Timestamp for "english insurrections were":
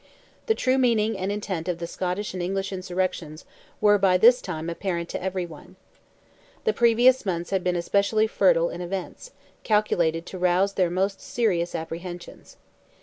2.41-3.99